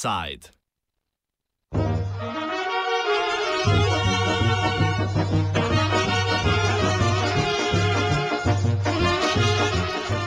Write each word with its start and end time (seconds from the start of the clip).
Offside. 0.00 0.48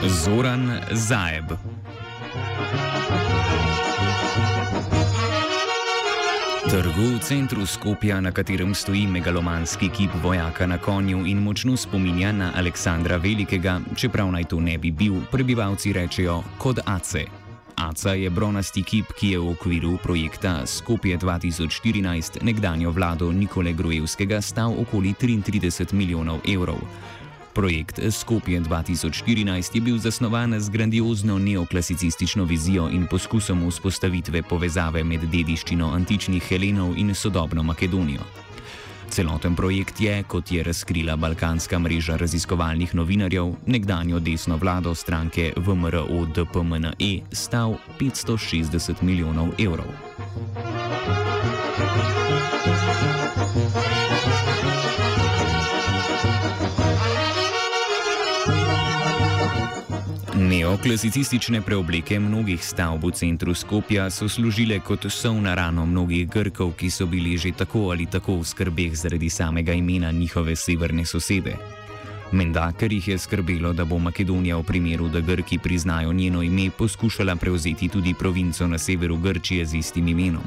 Zoran 0.06 0.80
Zajeb. 0.92 1.44
Trgu 6.70 7.02
v 7.02 7.18
centru 7.18 7.66
Skopja, 7.66 8.20
na 8.20 8.30
katerem 8.30 8.74
stoji 8.74 9.06
megalomanski 9.06 9.88
kip 9.88 10.10
vojaka 10.22 10.66
na 10.66 10.78
konju 10.78 11.26
in 11.26 11.42
močno 11.42 11.76
spominja 11.76 12.32
na 12.32 12.52
Aleksandra 12.54 13.16
Velikega, 13.16 13.80
čeprav 13.96 14.30
naj 14.30 14.44
to 14.44 14.60
ne 14.60 14.78
bi 14.78 14.90
bil, 14.90 15.14
prebivalci 15.30 15.92
rečejo 15.92 16.42
kot 16.58 16.78
Ace. 16.86 17.43
Aca 17.76 18.14
je 18.14 18.30
bronasti 18.30 18.82
kip, 18.82 19.10
ki 19.18 19.30
je 19.34 19.38
v 19.38 19.50
okviru 19.50 19.98
projekta 20.02 20.66
Skopje 20.66 21.18
2014 21.18 22.42
nekdanjo 22.42 22.90
vlado 22.90 23.32
Nikole 23.32 23.72
Grujevskega 23.72 24.40
stal 24.40 24.74
okoli 24.78 25.14
33 25.14 25.92
milijonov 25.92 26.38
evrov. 26.46 26.78
Projekt 27.54 27.98
Skopje 28.10 28.60
2014 28.60 29.74
je 29.74 29.80
bil 29.80 29.98
zasnovan 29.98 30.60
z 30.60 30.70
grandiozno 30.70 31.38
neoklasicistično 31.38 32.44
vizijo 32.44 32.88
in 32.90 33.06
poskusom 33.10 33.66
vzpostavitve 33.70 34.42
povezave 34.42 35.04
med 35.04 35.26
dediščino 35.26 35.90
antičnih 35.94 36.42
Helenov 36.42 36.94
in 36.98 37.14
sodobno 37.14 37.62
Makedonijo. 37.62 38.22
Celoten 39.08 39.56
projekt 39.56 40.00
je, 40.00 40.22
kot 40.22 40.52
je 40.52 40.62
razkrila 40.62 41.16
Balkanska 41.16 41.78
mreža 41.78 42.16
raziskovalnih 42.16 42.94
novinarjev, 42.94 43.54
nekdanjo 43.66 44.18
desno 44.20 44.56
vlado 44.56 44.94
stranke 44.94 45.52
VMRO 45.56 46.26
DPMNE 46.34 47.20
stal 47.32 47.76
560 48.00 49.02
milijonov 49.02 49.48
evrov. 49.58 49.92
Neoklasicistične 60.54 61.64
preobleke 61.66 62.20
mnogih 62.20 62.62
stavb 62.62 63.02
v 63.04 63.10
centru 63.10 63.54
Skopja 63.54 64.04
so 64.10 64.28
služile 64.30 64.76
kot 64.78 65.08
sov 65.10 65.40
na 65.42 65.54
rano 65.58 65.82
mnogih 65.86 66.28
Grkov, 66.30 66.76
ki 66.78 66.90
so 66.94 67.06
bili 67.10 67.34
že 67.34 67.50
tako 67.58 67.90
ali 67.90 68.06
tako 68.06 68.38
v 68.38 68.46
skrbeh 68.46 68.94
zaradi 68.94 69.30
samega 69.30 69.74
imena 69.74 70.12
njihove 70.14 70.54
severne 70.56 71.02
sosede. 71.04 71.56
Menda, 72.32 72.70
ker 72.78 72.92
jih 72.92 73.08
je 73.08 73.18
skrbelo, 73.18 73.72
da 73.72 73.84
bo 73.84 73.98
Makedonija 73.98 74.56
v 74.56 74.62
primeru, 74.62 75.08
da 75.08 75.20
Grki 75.20 75.58
priznajo 75.58 76.12
njeno 76.12 76.42
ime, 76.42 76.70
poskušala 76.70 77.36
prevzeti 77.36 77.88
tudi 77.88 78.14
provinco 78.14 78.66
na 78.66 78.78
severu 78.78 79.16
Grčije 79.16 79.66
z 79.66 79.74
istim 79.74 80.08
imenom. 80.08 80.46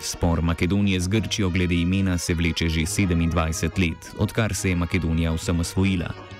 Spor 0.00 0.42
Makedonije 0.42 1.00
z 1.00 1.08
Grčijo 1.08 1.50
glede 1.50 1.74
imena 1.74 2.18
se 2.18 2.34
vleče 2.34 2.68
že 2.68 2.80
27 2.80 3.78
let, 3.78 4.14
odkar 4.18 4.54
se 4.54 4.68
je 4.68 4.76
Makedonija 4.76 5.32
osamosvojila. 5.32 6.31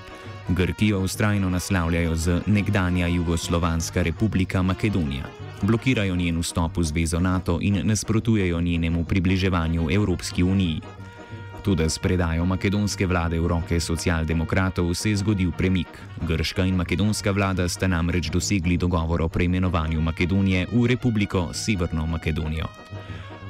Grkijo 0.49 1.01
ustrajno 1.01 1.51
naslavljajo 1.51 2.17
z 2.17 2.41
nekdanja 2.47 3.07
Jugoslovanska 3.07 4.03
republika 4.03 4.63
Makedonija. 4.63 5.25
Blokirajo 5.63 6.17
njen 6.17 6.41
vstop 6.41 6.77
v 6.77 6.83
zvezo 6.83 7.21
NATO 7.21 7.59
in 7.63 7.81
nasprotujejo 7.85 8.61
njenemu 8.61 9.05
približevanju 9.05 9.91
Evropski 9.91 10.43
uniji. 10.43 10.81
Tudi 11.63 11.83
s 11.83 11.99
predajo 11.99 12.45
makedonske 12.45 13.07
vlade 13.07 13.41
v 13.41 13.47
roke 13.47 13.81
socialdemokratov 13.81 14.95
se 14.95 15.11
je 15.11 15.17
zgodil 15.17 15.53
premik. 15.53 15.87
Grška 16.27 16.65
in 16.65 16.75
makedonska 16.75 17.31
vlada 17.31 17.69
sta 17.69 17.87
namreč 17.87 18.31
dosegli 18.31 18.77
dogovor 18.77 19.23
o 19.23 19.29
preimenovanju 19.29 20.01
Makedonije 20.01 20.67
v 20.73 20.87
Republiko 20.87 21.49
Severno 21.53 22.07
Makedonijo. 22.07 22.67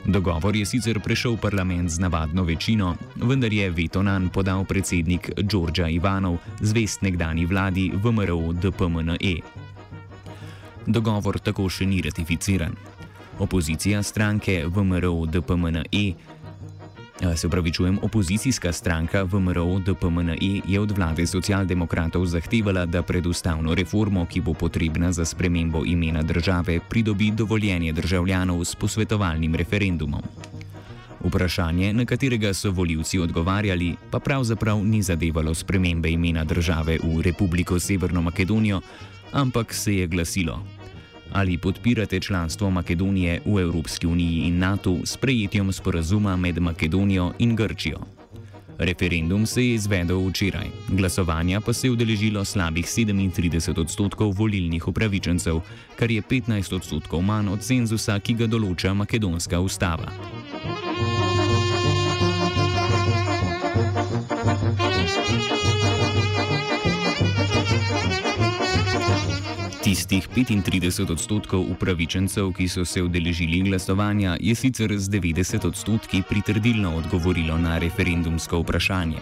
Dogovor 0.07 0.57
je 0.57 0.67
sicer 0.67 1.01
prešel 1.01 1.37
parlament 1.37 1.91
z 1.91 2.01
navadno 2.03 2.43
večino, 2.43 2.97
vendar 3.17 3.53
je 3.53 3.71
veto 3.71 4.03
nan 4.03 4.29
podal 4.29 4.65
predsednik 4.65 5.31
Đorđa 5.39 5.89
Ivanov, 5.89 6.39
zvest 6.61 7.03
nekdani 7.03 7.47
vladi 7.47 7.93
VMRO 7.95 8.53
DPMNE. 8.53 9.37
Dogovor 10.87 11.39
tako 11.39 11.69
še 11.71 11.87
ni 11.87 12.03
ratificiran. 12.03 12.75
Opozicija 13.39 14.03
stranke 14.03 14.65
VMRO 14.67 15.27
DPMNE 15.27 16.32
Se 17.37 17.47
upravičujem, 17.47 17.99
opozicijska 18.03 18.73
stranka 18.73 19.23
VMRO 19.23 19.79
DPMNE 19.79 20.37
je 20.67 20.81
od 20.81 20.91
vlade 20.91 21.27
socialdemokratov 21.27 22.27
zahtevala, 22.27 22.87
da 22.87 23.03
pred 23.03 23.27
ustavno 23.27 23.75
reformo, 23.75 24.27
ki 24.27 24.41
bo 24.41 24.55
potrebna 24.55 25.13
za 25.13 25.25
spremembo 25.25 25.85
imena 25.87 26.23
države, 26.23 26.81
pridobi 26.89 27.31
dovoljenje 27.31 27.93
državljanov 27.93 28.65
s 28.65 28.75
posvetovalnim 28.75 29.55
referendumom. 29.55 30.23
Vprašanje, 31.25 31.93
na 31.93 32.05
katerega 32.05 32.55
so 32.55 32.71
voljivci 32.71 33.19
odgovarjali, 33.19 33.95
pa 34.11 34.19
pravzaprav 34.19 34.85
ni 34.85 35.03
zadevalo 35.03 35.55
spremembe 35.55 36.11
imena 36.11 36.45
države 36.45 36.99
v 37.03 37.23
Republiko 37.23 37.81
Severno 37.81 38.23
Makedonijo, 38.23 38.81
ampak 39.33 39.75
se 39.75 39.97
je 39.97 40.07
glasilo: 40.07 40.59
ali 41.33 41.59
podpirate 41.59 42.21
članstvo 42.21 42.71
Makedonije 42.71 43.41
v 43.45 43.61
Evropski 43.61 44.07
uniji 44.07 44.43
in 44.47 44.59
NATO 44.59 44.99
s 45.05 45.17
prejetjem 45.17 45.73
sporazuma 45.73 46.37
med 46.37 46.59
Makedonijo 46.59 47.33
in 47.39 47.57
Grčijo. 47.57 47.99
Referendum 48.79 49.47
se 49.47 49.67
je 49.67 49.75
izvedel 49.75 50.29
včeraj, 50.29 50.67
glasovanja 50.89 51.61
pa 51.61 51.73
se 51.73 51.87
je 51.87 51.91
udeležilo 51.91 52.45
slabih 52.45 52.87
37 52.87 53.81
odstotkov 53.81 54.33
volilnih 54.33 54.89
upravičencev, 54.89 55.61
kar 55.97 56.11
je 56.11 56.23
15 56.23 56.75
odstotkov 56.75 57.23
manj 57.23 57.49
od 57.49 57.61
cenzusa, 57.61 58.19
ki 58.19 58.35
ga 58.35 58.47
določa 58.47 58.95
makedonska 58.95 59.61
ustava. 59.61 60.42
Tistih 69.93 70.25
35 70.25 71.13
odstotkov 71.13 71.69
upravičencev, 71.69 72.49
ki 72.57 72.65
so 72.65 72.81
se 72.85 73.03
udeležili 73.05 73.61
glasovanja, 73.61 74.39
je 74.41 74.55
sicer 74.57 74.89
z 74.97 75.11
90 75.21 75.67
odstotki 75.69 76.23
pritrdilno 76.29 76.95
odgovorilo 76.97 77.59
na 77.59 77.77
referendumsko 77.79 78.63
vprašanje. 78.63 79.21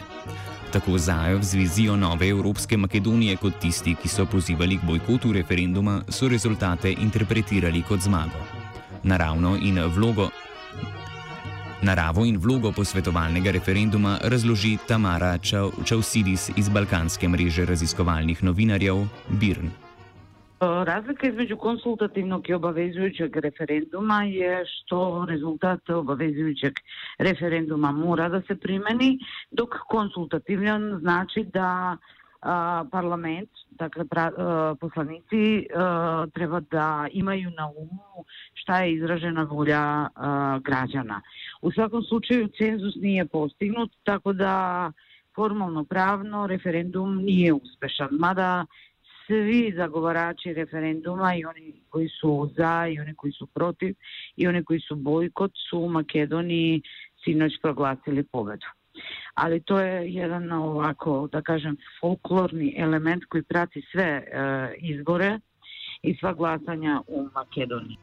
Tako 0.71 0.95
Zajev 0.99 1.43
z 1.43 1.55
vizijo 1.55 1.97
nove 1.97 2.29
Evropske 2.29 2.77
Makedonije 2.77 3.37
kot 3.43 3.59
tisti, 3.59 3.97
ki 3.99 4.09
so 4.09 4.29
pozivali 4.31 4.79
k 4.79 4.87
bojkotu 4.87 5.33
referenduma, 5.33 6.05
so 6.09 6.29
rezultate 6.29 6.93
interpretirali 6.93 7.83
kot 7.83 8.07
zmago. 8.07 8.39
Naravno 9.03 9.59
in 9.59 9.83
vlogo. 9.91 10.31
Naravo 11.83 12.25
in 12.25 12.39
vlogo 12.39 12.71
posvetovalnega 12.73 13.51
referenduma 13.51 14.19
razloži 14.23 14.79
Tamara 14.89 15.39
Čausidis 15.85 16.51
iz 16.57 16.69
Balkanske 16.69 17.29
mreže 17.29 17.67
raziskovalnih 17.67 18.45
novinarjev 18.45 19.07
Birn. 19.29 19.90
Разлика 20.61 21.25
измеѓу 21.25 21.57
консултативног 21.57 22.49
и 22.49 22.53
обавезујучег 22.53 23.37
референдума 23.41 24.27
е 24.29 24.59
што 24.69 25.25
резултат 25.25 25.89
обавезујучег 25.89 26.77
референдума 27.19 27.93
мора 27.97 28.29
да 28.29 28.43
се 28.45 28.59
примени, 28.61 29.19
док 29.53 29.79
консултативниот 29.89 31.01
значи 31.01 31.45
да 31.45 31.97
а, 32.43 32.85
парламент, 32.91 33.49
така 33.79 34.05
а, 34.13 34.75
посланици 34.81 35.67
а, 35.75 36.27
треба 36.35 36.61
да 36.61 37.09
имају 37.09 37.57
на 37.57 37.71
уму 37.73 38.27
шта 38.55 38.85
е 38.85 38.93
изражена 39.01 39.47
волја 39.49 40.11
а, 40.13 40.61
граѓана. 40.61 41.23
У 41.63 41.73
сваком 41.73 42.05
случај 42.05 42.53
цензус 42.59 43.01
не 43.01 43.17
е 43.17 43.25
постигнат, 43.25 43.91
така 44.05 44.33
да 44.33 44.93
формално 45.35 45.85
правно 45.85 46.49
референдум 46.49 47.25
не 47.25 47.47
е 47.47 47.53
успешен, 47.53 48.09
мада 48.13 48.67
svi 49.31 49.73
zagovarači 49.77 50.55
referenduma 50.55 51.35
i 51.35 51.45
oni 51.45 51.73
koji 51.89 52.09
su 52.09 52.51
za 52.57 52.87
i 52.87 53.01
oni 53.01 53.15
koji 53.15 53.33
su 53.33 53.47
protiv 53.47 53.95
i 54.37 54.47
oni 54.47 54.65
koji 54.65 54.81
su 54.81 54.97
bojkot 54.97 55.53
su 55.71 55.79
u 55.79 55.89
Makedoniji 55.89 56.83
sinoć 57.25 57.53
proglasili 57.63 58.23
pobedu. 58.23 58.67
Ali 59.35 59.61
to 59.61 59.81
je 59.81 60.13
jedan 60.13 60.53
ovako, 60.53 61.29
da 61.33 61.43
kažem, 61.43 61.77
folklorni 62.01 62.75
element 62.79 63.25
koji 63.25 63.43
prati 63.43 63.83
sve 63.93 64.05
e, 64.05 64.25
izbore 64.79 65.39
i 66.03 66.17
sva 66.21 66.33
glasanja 66.33 67.01
u 67.07 67.29
Makedoniji. 67.35 67.99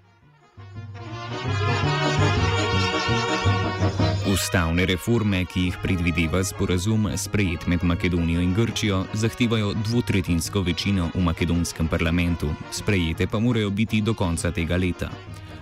Ustavne 4.27 4.85
reforme, 4.85 5.45
ki 5.45 5.61
jih 5.65 5.77
predvideva 5.81 6.44
sporazum 6.44 7.07
sprejet 7.17 7.65
med 7.67 7.83
Makedonijo 7.83 8.41
in 8.41 8.53
Grčijo, 8.53 9.05
zahtevajo 9.13 9.73
dvotretinsko 9.88 10.61
večino 10.61 11.09
v 11.15 11.23
makedonskem 11.25 11.88
parlamentu, 11.88 12.49
sprejete 12.71 13.27
pa 13.27 13.39
morajo 13.39 13.69
biti 13.69 14.01
do 14.01 14.13
konca 14.13 14.51
tega 14.51 14.77
leta. 14.77 15.09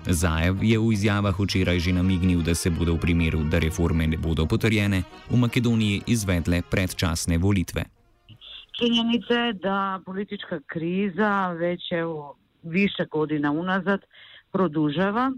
Zajev 0.05 0.63
je 0.63 0.79
v 0.79 0.91
izjavah 0.93 1.39
včeraj 1.39 1.79
že 1.79 1.93
namignil, 1.93 2.41
da 2.41 2.55
se 2.55 2.69
bodo 2.69 2.93
v 2.93 2.99
primeru, 2.99 3.43
da 3.49 3.59
reforme 3.59 4.07
ne 4.07 4.17
bodo 4.17 4.45
potrjene, 4.45 5.03
v 5.29 5.37
Makedoniji 5.37 6.01
izvedle 6.07 6.61
predčasne 6.61 7.37
volitve. 7.37 7.85
Činjenica 8.79 9.33
je, 9.33 9.53
da 9.53 10.01
politička 10.05 10.59
kriza 10.67 11.51
već 11.51 11.91
evo 11.91 12.35
više 12.63 13.05
godina 13.11 13.51
unazad 13.51 14.01
produžava 14.51 15.31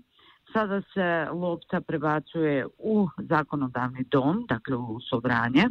sada 0.58 0.82
se 0.94 1.28
lopta 1.32 1.82
prebacuje 1.82 2.66
u 2.78 3.08
zakonodavni 3.18 4.04
dom, 4.12 4.46
dakle 4.50 4.76
u 4.76 5.00
sobranje, 5.10 5.64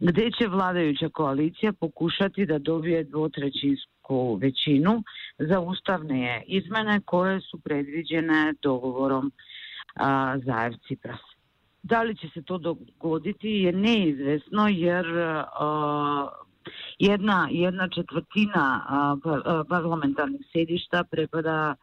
gdje 0.00 0.30
će 0.30 0.48
vladajuća 0.48 1.08
koalicija 1.08 1.72
pokušati 1.72 2.46
da 2.46 2.58
dobije 2.58 3.04
dvotrećinsku 3.04 4.34
većinu 4.34 5.02
za 5.38 5.60
ustavne 5.60 6.42
izmene 6.46 7.00
koje 7.04 7.40
su 7.40 7.60
predviđene 7.60 8.54
dogovorom 8.62 9.32
a, 9.94 10.38
Zajev 10.38 10.72
Cipras. 10.88 11.20
Da 11.82 12.02
li 12.02 12.16
će 12.16 12.28
se 12.34 12.42
to 12.42 12.58
dogoditi 12.58 13.48
je 13.48 13.72
neizvesno 13.72 14.68
jer 14.68 15.06
jedna, 16.98 17.48
jedna 17.50 17.88
četvrtina 17.88 18.84
pa, 19.24 19.64
parlamentarnih 19.68 20.40
sedišta 20.52 21.04
prepada 21.10 21.74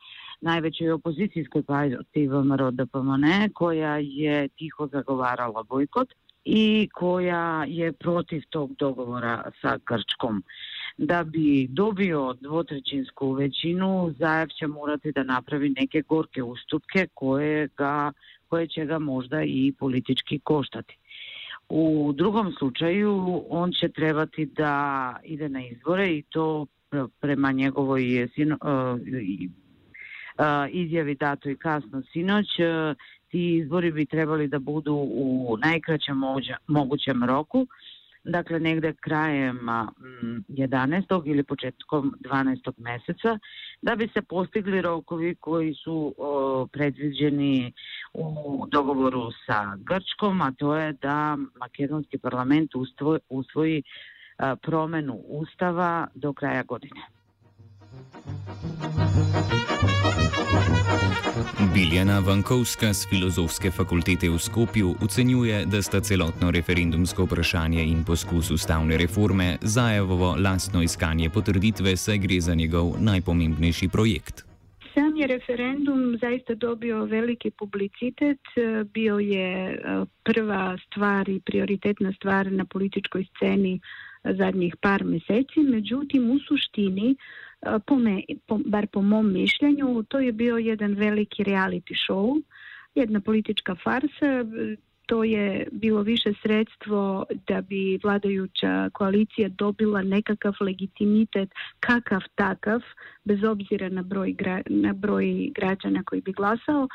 najvećoj 0.42 0.92
opozicijskoj 0.92 1.64
partiji 1.64 2.30
Roda 2.58 2.86
Pamane 2.86 3.50
koja 3.54 3.98
je 3.98 4.48
tiho 4.48 4.88
zagovarala 4.88 5.64
bojkot 5.64 6.10
i 6.46 6.90
koja 6.94 7.66
je 7.68 7.94
protiv 7.94 8.44
tog 8.50 8.76
dogovora 8.76 9.52
sa 9.62 9.78
Grčkom. 9.88 10.44
Da 10.98 11.24
bi 11.24 11.68
dobio 11.70 12.34
dvotrećinsku 12.42 13.32
većinu, 13.32 14.14
Zajev 14.20 14.48
će 14.48 14.68
morati 14.68 15.12
da 15.12 15.24
napravi 15.24 15.70
neke 15.70 16.02
gorke 16.02 16.44
ustupke 16.44 17.08
koje, 17.14 17.68
ga, 17.78 18.12
koje 18.48 18.68
će 18.68 18.86
ga 18.86 19.00
možda 19.00 19.44
i 19.44 19.74
politički 19.80 20.40
koštati. 20.40 20.98
U 21.70 22.14
drugom 22.16 22.52
slučaju 22.52 23.44
on 23.50 23.72
će 23.72 23.90
trebati 23.90 24.46
da 24.46 25.16
ide 25.24 25.50
na 25.50 25.66
izbore 25.66 26.08
i 26.08 26.24
to 26.30 26.66
prema 27.20 27.52
njegovoj 27.52 28.30
sino, 28.36 28.58
izjavi 30.72 31.16
dato 31.16 31.50
i 31.50 31.58
kasno 31.58 32.02
sinoć. 32.12 32.48
Ti 33.32 33.58
izbori 33.58 33.92
bi 33.92 34.06
trebali 34.06 34.48
da 34.48 34.60
budu 34.60 34.94
u 34.96 35.58
najkraćem 35.62 36.18
mogućem 36.68 37.24
roku, 37.24 37.68
dakle 38.24 38.60
negde 38.60 38.94
krajem 38.94 39.60
11. 39.60 41.22
ili 41.26 41.44
početkom 41.44 42.16
12. 42.20 42.72
meseca, 42.78 43.40
da 43.82 43.96
bi 43.96 44.08
se 44.14 44.22
postigli 44.22 44.82
rokovi 44.82 45.36
koji 45.36 45.74
su 45.74 46.16
predviđeni 46.72 47.74
u 48.14 48.66
dogovoru 48.72 49.32
sa 49.46 49.76
Grčkom, 49.78 50.42
a 50.42 50.52
to 50.52 50.76
je 50.76 50.94
da 50.94 51.38
makedonski 51.60 52.18
parlament 52.18 52.72
usvoji 53.30 53.84
promenu 54.62 55.14
ustava 55.28 56.08
do 56.16 56.34
kraja 56.34 56.64
godine. 56.64 57.02
Biljana 61.74 62.20
Vankovska 62.20 62.94
z 62.94 63.10
filozofske 63.10 63.72
fakultete 63.72 64.30
v 64.30 64.40
Skopju 64.40 64.96
ocenjuje, 65.04 65.66
da 65.66 65.82
sta 65.82 66.00
celotno 66.00 66.52
referendumsko 66.52 67.24
vprašanje 67.24 67.84
in 67.84 68.04
poskus 68.04 68.52
ustavne 68.52 68.98
reforme 68.98 69.58
Zajevovo 69.62 70.36
lastno 70.40 70.82
iskanje 70.82 71.30
potrditve, 71.30 71.96
saj 71.98 72.18
gre 72.18 72.42
za 72.42 72.56
njegov 72.56 72.96
najpomembnejši 73.00 73.88
projekt. 73.88 74.44
Sam 74.94 75.16
je 75.16 75.28
referendum 75.28 76.18
zaista 76.22 76.56
dobio 76.56 77.06
veliki 77.06 77.52
publicitet, 77.52 78.42
bio 78.94 79.20
je 79.20 79.80
prva 80.24 80.78
stvar 80.86 81.30
i 81.30 81.40
prioritetna 81.46 82.14
stvar 82.14 82.52
na 82.52 82.66
političkoj 82.66 83.26
sceni 83.36 83.80
zadnjih 84.24 84.76
par 84.82 85.04
meseci, 85.04 85.60
međutim 85.60 86.32
u 86.32 86.40
suštini 86.48 87.16
po 87.86 87.96
me, 87.96 88.24
po, 88.48 88.60
bar 88.66 88.88
po 88.88 89.02
mom 89.02 89.34
mišljenju, 89.34 90.04
to 90.04 90.20
je 90.20 90.32
bio 90.32 90.58
jedan 90.58 90.94
veliki 90.94 91.44
reality 91.44 91.96
show, 92.08 92.42
jedna 92.96 93.20
politička 93.20 93.76
farsa, 93.76 94.46
to 95.06 95.24
je 95.24 95.68
bilo 95.72 96.02
više 96.02 96.34
sredstvo 96.42 97.26
da 97.48 97.62
bi 97.62 98.00
vladajuća 98.04 98.90
koalicija 98.94 99.50
dobila 99.50 100.02
nekakav 100.02 100.54
legitimitet 100.62 101.50
kakav 101.80 102.22
takav, 102.36 102.82
bez 103.24 103.44
obzira 103.44 103.90
na 103.90 104.02
broj, 104.02 104.36
na 104.70 104.94
broj 104.94 105.52
građana 105.56 106.04
koji 106.04 106.22
bi 106.22 106.32
glasao, 106.32 106.88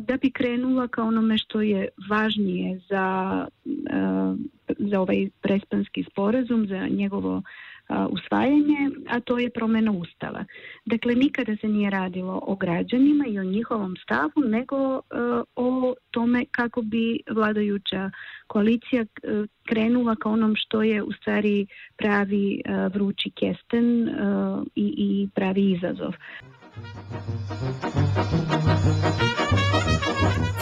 da 0.00 0.16
bi 0.22 0.30
krenula 0.30 0.88
ka 0.88 1.02
onome 1.02 1.38
što 1.38 1.60
je 1.60 1.88
važnije 2.08 2.80
za, 2.88 3.46
za 4.78 5.00
ovaj 5.00 5.28
prespanski 5.40 6.04
sporazum, 6.10 6.66
za 6.66 6.88
njegovo 6.88 7.42
usvajanje, 7.88 8.90
a 9.08 9.20
to 9.20 9.38
je 9.38 9.50
promjena 9.50 9.92
ustava. 9.92 10.44
Dakle, 10.84 11.14
nikada 11.14 11.56
se 11.56 11.68
nije 11.68 11.90
radilo 11.90 12.40
o 12.46 12.56
građanima 12.56 13.24
i 13.28 13.38
o 13.38 13.44
njihovom 13.44 13.96
stavu, 13.96 14.48
nego 14.48 15.00
o 15.56 15.94
tome 16.10 16.44
kako 16.50 16.82
bi 16.82 17.20
vladajuća 17.30 18.10
koalicija 18.46 19.04
krenula 19.68 20.16
ka 20.16 20.28
onom 20.28 20.54
što 20.56 20.82
je 20.82 21.02
u 21.02 21.12
stvari 21.12 21.66
pravi 21.96 22.62
vrući 22.94 23.30
kesten 23.30 24.08
i, 24.74 24.94
i 24.96 25.28
pravi 25.34 25.72
izazov. 25.72 26.14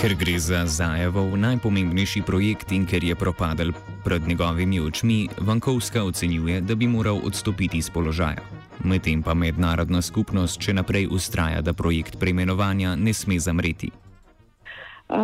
Ker 0.02 0.18
gre 0.18 0.34
za 0.34 0.66
Zajevov 0.66 1.38
najpomembnejši 1.38 2.26
projekt 2.26 2.72
in 2.74 2.82
ker 2.90 3.04
je 3.06 3.14
propadel 3.14 3.70
pred 4.02 4.26
njegovimi 4.26 4.80
očmi, 4.82 5.28
Vankovska 5.38 6.02
ocenjuje, 6.02 6.60
da 6.60 6.74
bi 6.74 6.88
moral 6.90 7.20
odstopiti 7.22 7.78
z 7.82 7.90
položaja. 7.94 8.42
Medtem 8.84 9.22
pa 9.22 9.30
mednarodna 9.34 10.02
skupnost 10.02 10.58
še 10.58 10.74
naprej 10.74 11.06
ustraja, 11.06 11.62
da 11.62 11.70
projekt 11.70 12.18
preimenovanja 12.18 12.96
ne 12.98 13.14
sme 13.14 13.38
zamreti. 13.38 13.92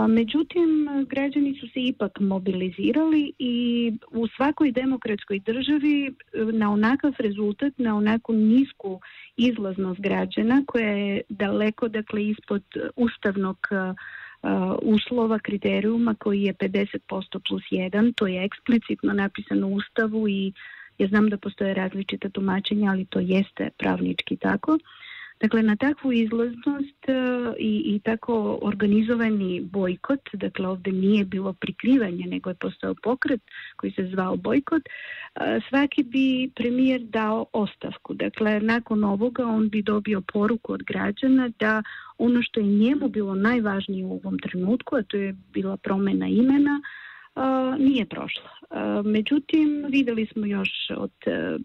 Međutim, 0.08 0.86
građani 1.10 1.58
su 1.60 1.66
se 1.74 1.80
ipak 1.90 2.20
mobilizirali 2.20 3.32
i 3.38 3.56
u 4.10 4.28
svakoj 4.36 4.70
demokratskoj 4.72 5.40
državi 5.40 6.14
na 6.52 6.70
onakav 6.70 7.18
rezultat, 7.18 7.72
na 7.78 7.96
onako 7.96 8.32
nisku 8.32 9.00
izlaznost 9.36 10.00
građana 10.00 10.62
koja 10.66 10.90
je 10.90 11.20
daleko 11.28 11.88
dakle 11.88 12.28
ispod 12.28 12.62
ustavnog 12.96 13.58
uslova, 14.82 15.38
kriterijuma 15.38 16.14
koji 16.14 16.42
je 16.42 16.54
50% 16.54 17.40
plus 17.48 17.62
1, 17.70 18.12
to 18.16 18.26
je 18.26 18.44
eksplicitno 18.44 19.12
napisano 19.12 19.66
u 19.66 19.74
ustavu 19.74 20.28
i 20.28 20.52
ja 20.98 21.08
znam 21.08 21.28
da 21.28 21.36
postoje 21.36 21.74
različita 21.74 22.28
tumačenja, 22.28 22.90
ali 22.90 23.04
to 23.04 23.20
jeste 23.20 23.70
pravnički 23.78 24.36
tako. 24.36 24.78
Dakle, 25.40 25.62
na 25.62 25.76
takvu 25.76 26.12
izlaznost 26.12 27.08
e, 27.08 27.12
i, 27.58 27.82
i 27.94 28.00
tako 28.04 28.58
organizovani 28.62 29.60
bojkot, 29.60 30.20
dakle 30.32 30.68
ovdje 30.68 30.92
nije 30.92 31.24
bilo 31.24 31.52
prikrivanje, 31.52 32.24
nego 32.26 32.50
je 32.50 32.54
postao 32.54 32.94
pokret 33.02 33.40
koji 33.76 33.92
se 33.92 34.06
zvao 34.06 34.36
bojkot, 34.36 34.82
e, 34.82 35.60
svaki 35.68 36.02
bi 36.02 36.50
premijer 36.54 37.00
dao 37.00 37.46
ostavku. 37.52 38.14
Dakle, 38.14 38.60
nakon 38.60 39.04
ovoga 39.04 39.46
on 39.46 39.68
bi 39.68 39.82
dobio 39.82 40.22
poruku 40.32 40.72
od 40.72 40.82
građana 40.82 41.50
da 41.58 41.82
ono 42.18 42.42
što 42.42 42.60
je 42.60 42.66
njemu 42.66 43.08
bilo 43.08 43.34
najvažnije 43.34 44.04
u 44.04 44.12
ovom 44.12 44.38
trenutku, 44.38 44.96
a 44.96 45.02
to 45.02 45.16
je 45.16 45.36
bila 45.52 45.76
promjena 45.76 46.28
imena, 46.28 46.80
nije 47.78 48.06
prošla. 48.06 48.50
Međutim, 49.04 49.84
vidjeli 49.88 50.26
smo 50.26 50.46
još 50.46 50.70
od 50.96 51.12
e, 51.26 51.58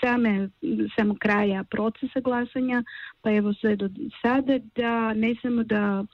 same, 0.00 0.48
samog 0.96 1.18
kraja 1.18 1.64
procesa 1.64 2.20
glasanja, 2.20 2.82
pa 3.20 3.32
evo 3.32 3.54
sve 3.54 3.76
do 3.76 3.88
sada, 4.22 4.58
da 4.74 5.14
ne 5.14 5.34
samo 5.42 5.62
da 5.62 6.04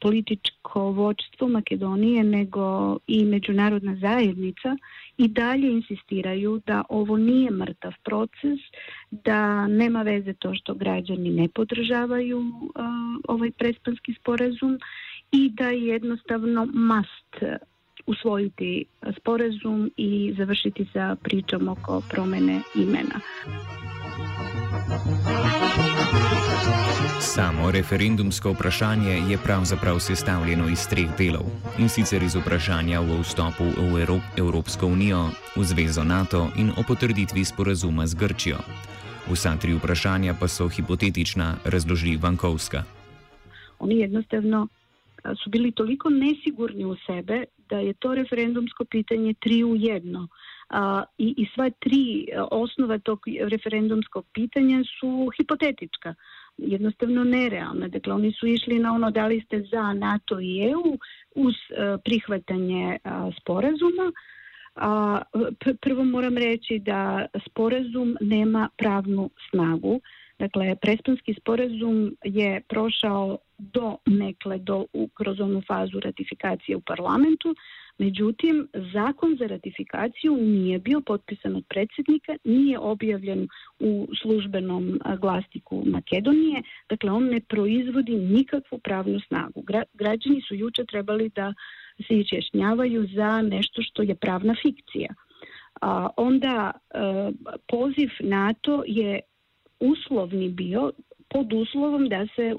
političko 0.00 0.80
vođstvo 0.90 1.48
Makedonije, 1.48 2.24
nego 2.24 2.96
i 3.06 3.24
međunarodna 3.24 3.96
zajednica 3.96 4.76
i 5.16 5.28
dalje 5.28 5.72
insistiraju 5.72 6.62
da 6.66 6.82
ovo 6.88 7.16
nije 7.16 7.50
mrtav 7.50 7.92
proces, 8.04 8.60
da 9.10 9.66
nema 9.66 10.02
veze 10.02 10.32
to 10.32 10.54
što 10.54 10.74
građani 10.74 11.30
ne 11.30 11.48
podržavaju 11.48 12.42
ovaj 13.28 13.50
prespanski 13.50 14.14
sporazum 14.20 14.78
i 15.32 15.50
da 15.50 15.68
jednostavno 15.68 16.64
must 16.64 17.64
usvojiti 18.06 18.84
sporazum 19.16 19.90
i 19.96 20.34
završiti 20.38 20.86
sa 20.92 21.16
pričom 21.22 21.68
oko 21.68 22.02
promjene 22.10 22.60
imena. 22.74 23.20
Samo 27.20 27.70
referendumsko 27.70 28.52
vprašanje 28.52 29.10
je 29.10 29.38
pravzaprav 29.44 29.98
sestavljeno 29.98 30.68
iz 30.68 30.88
treh 30.88 31.10
delov 31.18 31.46
in 31.78 31.88
sicer 31.88 32.22
iz 32.22 32.34
vprašanja 32.34 33.00
o 33.00 33.20
vstopu 33.20 33.64
v 33.64 34.00
Evrop 34.02 34.22
Evropsko 34.38 34.86
unijo, 34.86 35.28
v 35.56 35.64
zvezo 35.64 36.04
NATO 36.04 36.48
in 36.56 36.70
o 36.70 36.82
potrditvi 36.88 37.44
sporazuma 37.44 38.06
z 38.06 38.14
Grčijo. 38.14 38.58
Vsa 39.30 39.56
tri 39.56 39.74
vprašanja 39.74 40.34
pa 40.40 40.48
so 40.48 40.68
hipotetična, 40.68 41.56
razloži 41.64 42.16
Vankovska. 42.16 42.84
Oni 43.78 43.98
jednostavno 43.98 44.68
su 45.44 45.50
bili 45.50 45.72
toliko 45.72 46.10
nesigurni 46.10 46.84
u 46.84 46.96
sebe 47.06 47.44
da 47.70 47.78
je 47.78 47.94
to 47.94 48.14
referendumsko 48.14 48.84
pitanje 48.84 49.34
tri 49.40 49.64
u 49.64 49.76
jedno. 49.76 50.28
i, 51.18 51.34
I 51.36 51.46
sva 51.54 51.70
tri 51.70 52.26
osnova 52.50 52.98
tog 52.98 53.20
referendumskog 53.50 54.26
pitanja 54.34 54.84
su 55.00 55.30
hipotetička. 55.36 56.14
jednostavno 56.56 57.24
nerealna. 57.24 57.88
Dakle, 57.88 58.12
oni 58.12 58.32
su 58.32 58.46
išli 58.46 58.78
na 58.78 58.92
ono 58.94 59.10
da 59.10 59.26
li 59.26 59.40
ste 59.40 59.60
za 59.60 59.92
NATO 59.92 60.40
i 60.40 60.70
EU 60.70 60.98
uz 61.34 61.54
uh, 61.54 62.00
prihvatanje 62.04 62.98
uh, 63.04 63.34
sporazuma. 63.40 64.12
A, 64.76 65.22
prvo 65.80 66.04
moram 66.04 66.36
reći 66.36 66.78
da 66.78 67.26
sporazum 67.48 68.16
nema 68.20 68.68
pravnu 68.76 69.30
snagu. 69.50 70.00
Dakle, 70.38 70.76
Prespanski 70.76 71.34
sporazum 71.34 72.16
je 72.24 72.60
prošao 72.68 73.38
do 73.58 73.96
nekle, 74.06 74.58
do, 74.58 74.84
kroz 75.14 75.40
onu 75.40 75.62
fazu 75.68 76.00
ratifikacije 76.00 76.76
u 76.76 76.80
parlamentu, 76.80 77.54
Međutim, 77.98 78.68
zakon 78.92 79.36
za 79.38 79.46
ratifikaciju 79.46 80.36
nije 80.36 80.78
bio 80.78 81.00
potpisan 81.00 81.56
od 81.56 81.64
predsjednika, 81.68 82.36
nije 82.44 82.78
objavljen 82.78 83.48
u 83.78 84.08
službenom 84.22 85.00
glastiku 85.20 85.82
Makedonije, 85.86 86.62
dakle 86.88 87.10
on 87.10 87.24
ne 87.24 87.40
proizvodi 87.40 88.16
nikakvu 88.16 88.78
pravnu 88.78 89.20
snagu. 89.20 89.62
građani 89.92 90.42
su 90.48 90.54
juče 90.54 90.84
trebali 90.84 91.28
da 91.28 91.54
se 92.06 92.14
izjašnjavaju 92.14 93.06
za 93.14 93.42
nešto 93.42 93.82
što 93.82 94.02
je 94.02 94.14
pravna 94.14 94.54
fikcija. 94.62 95.14
A, 95.80 96.08
onda 96.16 96.70
e, 96.70 96.98
poziv 97.68 98.10
NATO 98.20 98.82
je 98.86 99.20
uslovni 99.80 100.48
bio 100.48 100.92
pod 101.28 101.52
uslovom 101.52 102.08
da 102.08 102.26
se 102.36 102.54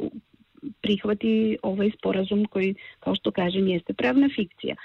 prihvati 0.81 1.57
ovaj 1.63 1.91
sporazum 1.97 2.45
koji, 2.45 2.75
kao 2.99 3.15
što 3.15 3.31
kažem, 3.31 3.67
jeste 3.67 3.93
pravna 3.93 4.29
fikcija. 4.35 4.75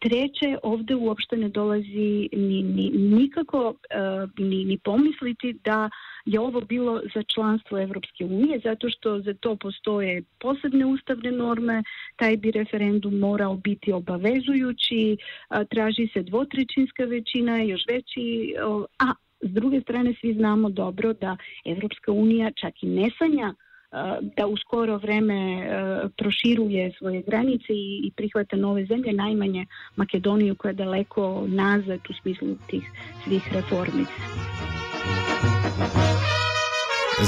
Treće, 0.00 0.58
ovdje 0.62 0.96
uopšte 0.96 1.36
ne 1.36 1.48
dolazi 1.48 2.28
ni, 2.32 2.62
ni 2.62 2.90
nikako 2.94 3.74
e, 3.90 3.96
ni, 4.38 4.64
ni 4.64 4.78
pomisliti 4.78 5.52
da 5.64 5.90
je 6.24 6.40
ovo 6.40 6.60
bilo 6.60 7.00
za 7.14 7.22
članstvo 7.22 7.78
Evropske 7.78 8.24
unije, 8.24 8.60
zato 8.64 8.90
što 8.90 9.20
za 9.20 9.34
to 9.34 9.56
postoje 9.56 10.22
posebne 10.40 10.86
ustavne 10.86 11.32
norme, 11.32 11.82
taj 12.16 12.36
bi 12.36 12.50
referendum 12.50 13.18
morao 13.18 13.56
biti 13.56 13.92
obavezujući, 13.92 15.16
traži 15.70 16.08
se 16.12 16.22
dvotrećinska 16.22 17.04
većina, 17.04 17.62
još 17.62 17.82
veći, 17.88 18.54
a 18.98 19.12
s 19.40 19.50
druge 19.50 19.80
strane 19.80 20.14
svi 20.20 20.34
znamo 20.34 20.70
dobro 20.70 21.12
da 21.12 21.36
Evropska 21.64 22.12
unija 22.12 22.50
čak 22.50 22.82
i 22.82 22.86
ne 22.86 23.10
sanja 23.18 23.54
da 24.36 24.46
u 24.46 24.56
skoro 24.56 24.98
vreme 24.98 25.66
proširuje 26.16 26.92
svoje 26.98 27.22
granice 27.26 27.72
i 28.04 28.12
prihvata 28.16 28.56
nove 28.56 28.84
zemlje, 28.86 29.12
najmanje 29.12 29.66
Makedoniju 29.96 30.54
koja 30.54 30.70
je 30.70 30.74
daleko 30.74 31.44
nazad 31.48 32.00
u 32.10 32.12
smislu 32.22 32.48
tih 32.66 32.90
svih 33.24 33.52
reformi. 33.52 34.04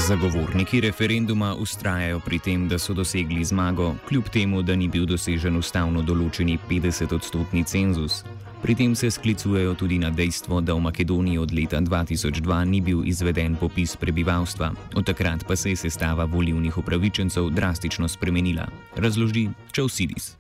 Zagovorniki 0.09 0.81
referenduma 0.81 1.55
ustrajajo 1.55 2.21
pri 2.25 2.39
tem, 2.39 2.69
da 2.69 2.79
so 2.79 2.95
dosegli 2.95 3.45
zmago, 3.45 3.95
kljub 4.09 4.25
temu, 4.33 4.63
da 4.63 4.77
ni 4.77 4.89
bil 4.89 5.07
dosežen 5.07 5.57
ustavno 5.57 6.03
določeni 6.03 6.59
50-odstotni 6.71 7.65
cenzus. 7.65 8.25
Pri 8.63 8.75
tem 8.79 8.95
se 8.95 9.11
sklicujejo 9.11 9.75
tudi 9.75 9.99
na 9.99 10.11
dejstvo, 10.11 10.61
da 10.61 10.75
v 10.75 10.81
Makedoniji 10.81 11.39
od 11.39 11.51
leta 11.51 11.81
2002 11.83 12.65
ni 12.65 12.79
bil 12.81 13.03
izveden 13.03 13.57
popis 13.59 13.97
prebivalstva, 13.97 14.71
od 14.95 15.03
takrat 15.03 15.43
pa 15.49 15.57
se 15.57 15.75
je 15.75 15.77
sestava 15.77 16.25
volivnih 16.25 16.79
upravičencev 16.79 17.51
drastično 17.51 18.09
spremenila. 18.09 18.69
Razloži 18.97 19.49
Čausidis. 19.73 20.39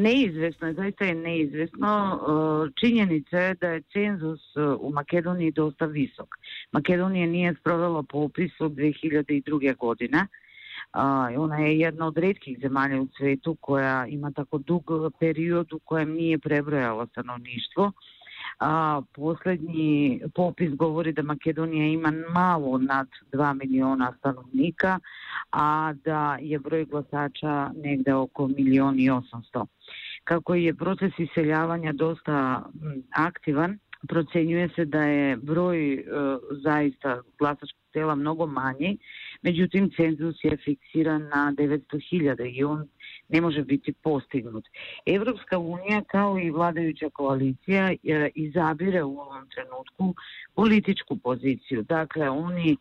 Neizvesno 0.00 0.66
je, 0.66 0.74
zaista 0.74 1.04
je 1.04 1.14
neizvesno 1.14 2.20
činjenica 2.80 3.38
je 3.38 3.54
da 3.54 3.68
je 3.68 3.82
cenzus 3.92 4.40
u 4.80 4.92
Makedoniji 4.92 5.50
dosta 5.50 5.86
visok. 5.86 6.28
Makedonija 6.72 7.26
nije 7.26 7.54
sprovela 7.60 8.02
popis 8.02 8.52
od 8.60 8.72
2002. 8.72 9.76
godine, 9.76 10.26
А, 10.96 11.30
она 11.36 11.58
е 11.66 11.82
една 11.82 12.06
од 12.06 12.18
редких 12.22 12.60
земји 12.62 13.00
од 13.02 13.16
свету 13.18 13.56
која 13.58 14.06
има 14.06 14.30
тако 14.32 14.58
дуг 14.58 14.92
период 15.18 15.72
у 15.72 15.80
ми 16.06 16.32
е 16.32 16.38
пребројала 16.38 17.08
становништво. 17.10 17.92
А, 18.60 19.02
последни 19.12 20.22
попис 20.34 20.70
говори 20.76 21.12
да 21.12 21.22
Македонија 21.22 21.90
има 21.92 22.12
мало 22.30 22.78
над 22.78 23.08
2 23.32 23.54
милиона 23.58 24.12
становника, 24.18 25.00
а 25.50 25.94
да 26.04 26.38
е 26.40 26.58
број 26.62 26.86
гласача 26.86 27.72
негде 27.74 28.14
околу 28.14 28.54
милион 28.54 28.98
и 28.98 29.10
800. 29.10 29.66
Како 30.24 30.54
е 30.54 30.72
процес 30.72 31.12
иселјавања 31.18 31.92
доста 31.92 32.64
активен, 33.10 33.80
procenjuje 34.08 34.68
se 34.76 34.84
da 34.84 35.02
je 35.02 35.36
broj 35.36 35.94
e, 35.94 36.02
zaista 36.50 37.22
glasačkog 37.38 37.84
tela 37.92 38.14
mnogo 38.14 38.46
manji, 38.46 38.98
međutim 39.42 39.90
cenzus 39.96 40.44
je 40.44 40.56
fiksiran 40.64 41.22
na 41.22 41.54
900.000 41.58 42.56
i 42.56 42.64
on 42.64 42.88
ne 43.28 43.40
može 43.40 43.62
biti 43.62 43.92
postignut. 43.92 44.64
Evropska 45.06 45.58
unija 45.58 46.02
kao 46.06 46.38
i 46.38 46.50
vladajuća 46.50 47.10
koalicija 47.10 47.92
e, 47.92 47.96
izabire 48.34 49.02
u 49.02 49.18
ovom 49.18 49.48
trenutku 49.54 50.14
političku 50.54 51.16
poziciju. 51.16 51.82
Dakle, 51.82 52.30
oni 52.30 52.76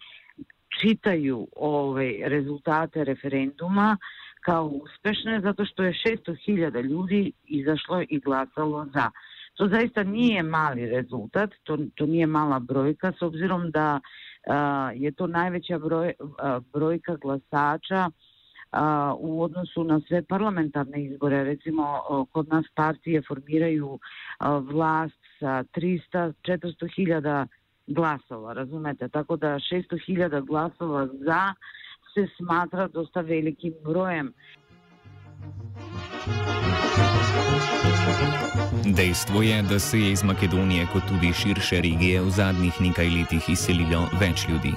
čitaju 0.82 1.48
ove 1.56 2.14
rezultate 2.24 3.04
referenduma 3.04 3.98
kao 4.42 4.66
uspešne 4.66 5.42
zato 5.42 5.66
što 5.66 5.84
je 5.84 5.94
600.000 5.94 6.82
ljudi 6.82 7.32
izašlo 7.46 8.04
i 8.10 8.20
glasalo 8.20 8.86
za. 8.94 9.12
To 9.54 9.68
zaista 9.68 10.04
nije 10.04 10.44
mali 10.44 10.86
rezultat, 10.86 11.50
to, 11.64 11.78
to 11.96 12.06
nije 12.06 12.28
mala 12.28 12.60
brojka 12.60 13.12
s 13.20 13.22
obzirom 13.22 13.72
da 13.72 14.00
je 14.94 15.12
to 15.12 15.28
najveća 15.28 15.80
broj, 15.80 16.14
brojka 16.74 17.16
glasača 17.16 18.10
u 19.20 19.44
odnosu 19.44 19.84
na 19.84 20.02
sve 20.08 20.24
parlamentarne 20.24 21.04
izbore. 21.04 21.44
Recimo, 21.44 22.02
kod 22.32 22.48
nas 22.48 22.66
partije 22.76 23.22
formiraju 23.28 24.00
vlast 24.62 25.20
sa 25.40 25.64
300-400 25.64 26.96
hiljada 26.96 27.48
glasova, 27.88 28.54
razumete? 28.54 29.10
Tako 29.10 29.36
da 29.36 29.48
600 29.48 30.06
hiljada 30.06 30.42
glasova 30.42 31.08
za 31.08 31.54
se 32.14 32.28
smatra 32.38 32.88
dosta 32.88 33.22
velikim 33.22 33.74
brojem. 33.84 34.34
Dejstvo 38.96 39.42
je, 39.42 39.62
da 39.62 39.80
se 39.80 40.00
je 40.00 40.12
iz 40.12 40.24
Makedonije 40.24 40.88
kot 40.94 41.04
tudi 41.10 41.34
širše 41.34 41.82
regije 41.82 42.22
v 42.22 42.30
zadnjih 42.30 42.82
nekaj 42.82 43.10
letih 43.10 43.50
izselilo 43.50 44.10
več 44.20 44.48
ljudi. 44.50 44.74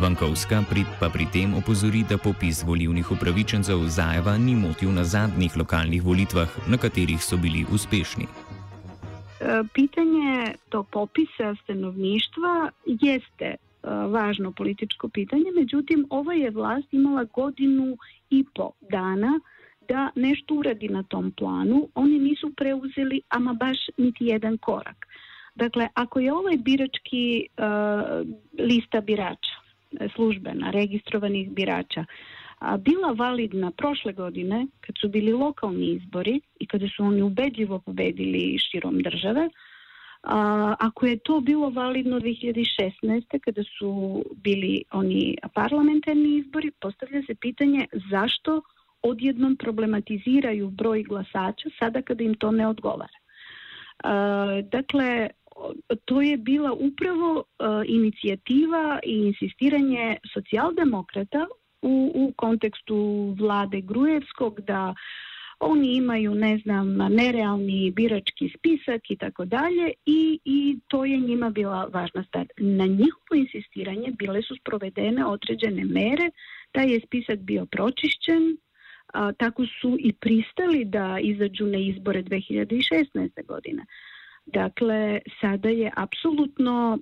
Vankovska 0.00 0.62
pa 1.00 1.08
pri 1.10 1.26
tem 1.32 1.54
opozori, 1.54 2.04
da 2.08 2.18
popis 2.18 2.62
volivnih 2.64 3.10
upravičencev 3.12 3.78
Zajeva 3.88 4.38
ni 4.38 4.54
motil 4.54 4.92
na 4.92 5.04
zadnjih 5.04 5.56
lokalnih 5.56 6.04
volitvah, 6.04 6.48
na 6.68 6.78
katerih 6.78 7.22
so 7.22 7.36
bili 7.36 7.66
uspešni. 7.72 8.26
E, 8.26 9.62
pitanje 9.74 10.54
to 10.68 10.82
popisa 10.82 11.54
stanovništva 11.64 12.70
jeste 12.84 13.44
e, 13.44 13.56
važno 13.90 14.52
političko 14.52 15.08
pitanje, 15.08 15.50
međutim 15.56 16.06
ova 16.10 16.32
je 16.32 16.50
vlast 16.50 16.92
imala 16.92 17.24
godinu 17.24 17.96
i 18.30 18.44
po 18.54 18.70
dana 18.90 19.40
da 19.88 20.10
nešto 20.14 20.54
uradi 20.54 20.88
na 20.88 21.02
tom 21.02 21.32
planu, 21.36 21.88
oni 21.94 22.18
nisu 22.18 22.52
preuzeli 22.56 23.20
ama 23.28 23.52
baš 23.52 23.78
niti 23.96 24.24
jedan 24.26 24.58
korak. 24.58 25.06
Dakle, 25.54 25.88
ako 25.94 26.20
je 26.20 26.32
ovaj 26.32 26.56
birački 26.56 27.46
uh, 27.58 28.26
lista 28.58 29.00
birača, 29.00 29.54
službena, 30.14 30.70
registrovanih 30.70 31.50
birača, 31.50 32.04
a 32.58 32.76
bila 32.76 33.12
validna 33.12 33.70
prošle 33.70 34.12
godine, 34.12 34.66
kad 34.80 34.94
su 35.00 35.08
bili 35.08 35.32
lokalni 35.32 35.86
izbori 35.86 36.40
i 36.60 36.66
kada 36.66 36.88
su 36.88 37.04
oni 37.04 37.22
ubedljivo 37.22 37.78
pobedili 37.78 38.58
širom 38.58 39.02
države, 39.02 39.48
a, 40.22 40.74
ako 40.78 41.06
je 41.06 41.18
to 41.18 41.40
bilo 41.40 41.70
validno 41.70 42.20
2016. 42.20 43.38
kada 43.40 43.62
su 43.78 44.24
bili 44.36 44.82
oni 44.92 45.36
parlamentarni 45.54 46.36
izbori, 46.38 46.70
postavlja 46.80 47.22
se 47.26 47.34
pitanje 47.34 47.86
zašto 48.10 48.62
odjednom 49.02 49.56
problematiziraju 49.56 50.70
broj 50.70 51.02
glasača 51.02 51.68
sada 51.78 52.02
kada 52.02 52.24
im 52.24 52.34
to 52.34 52.50
ne 52.50 52.68
odgovara. 52.68 53.18
E, 53.18 54.62
dakle, 54.62 55.28
to 56.04 56.22
je 56.22 56.36
bila 56.36 56.72
upravo 56.72 57.44
e, 57.44 57.64
inicijativa 57.86 58.98
i 59.02 59.16
insistiranje 59.26 60.16
socijaldemokrata 60.34 61.46
u, 61.82 62.12
u 62.14 62.32
kontekstu 62.36 63.34
vlade 63.38 63.80
Grujevskog 63.80 64.60
da 64.60 64.94
oni 65.60 65.96
imaju, 65.96 66.34
ne 66.34 66.58
znam, 66.58 66.96
nerealni 66.96 67.90
birački 67.90 68.52
spisak 68.58 69.10
i 69.10 69.16
tako 69.16 69.44
dalje 69.44 69.92
i, 70.06 70.40
i 70.44 70.78
to 70.88 71.04
je 71.04 71.16
njima 71.16 71.50
bila 71.50 71.84
važna 71.92 72.24
stvar. 72.24 72.46
Na 72.56 72.86
njihovo 72.86 73.34
insistiranje 73.34 74.10
bile 74.18 74.42
su 74.42 74.56
sprovedene 74.56 75.26
određene 75.26 75.84
mere, 75.84 76.30
taj 76.72 76.92
je 76.92 77.00
spisak 77.00 77.38
bio 77.38 77.66
pročišćen, 77.66 78.56
a, 79.14 79.32
tako 79.32 79.66
su 79.80 79.96
i 80.00 80.12
pristali 80.12 80.84
da 80.84 81.18
izađu 81.22 81.66
na 81.66 81.78
izbore 81.78 82.22
2016. 82.22 83.46
godine. 83.46 83.84
Dakle, 84.46 85.20
sada 85.40 85.68
je 85.68 85.92
apsolutno 85.96 86.98